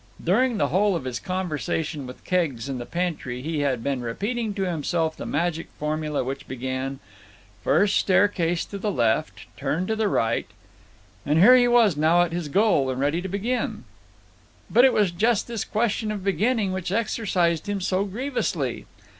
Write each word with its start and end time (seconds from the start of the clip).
During 0.23 0.57
the 0.57 0.69
whole 0.69 0.95
of 0.95 1.03
his 1.03 1.19
conversation 1.19 2.07
with 2.07 2.25
Keggs 2.25 2.67
in 2.67 2.79
the 2.79 2.87
pantry 2.87 3.43
he 3.43 3.59
had 3.59 3.83
been 3.83 4.01
repeating 4.01 4.51
to 4.55 4.63
himself 4.65 5.15
the 5.15 5.27
magic 5.27 5.67
formula 5.77 6.23
which 6.23 6.47
began: 6.47 6.99
"First 7.63 7.97
staircase 7.97 8.65
to 8.65 8.79
the 8.79 8.91
left—turn 8.91 9.85
to 9.85 9.95
the 9.95 10.07
right——" 10.07 10.49
and 11.23 11.37
here 11.37 11.55
he 11.55 11.67
was 11.67 11.97
now 11.97 12.23
at 12.23 12.31
his 12.33 12.47
goal 12.47 12.89
and 12.89 12.99
ready 12.99 13.21
to 13.21 13.29
begin. 13.29 13.83
But 14.71 14.85
it 14.85 14.93
was 14.93 15.11
just 15.11 15.45
this 15.45 15.63
question 15.63 16.11
of 16.11 16.23
beginning 16.23 16.71
which 16.71 16.91
exercised 16.91 17.69
him 17.69 17.79
so 17.79 18.03
grievously. 18.03 18.87